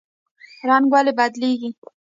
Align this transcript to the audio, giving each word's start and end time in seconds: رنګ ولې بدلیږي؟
رنګ 0.69 0.85
ولې 0.93 1.13
بدلیږي؟ 1.17 1.69